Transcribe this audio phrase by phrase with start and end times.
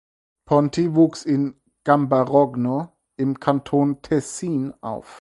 [0.47, 5.07] Ponti wuchs in Gambarogno im Kanton Tessin auf.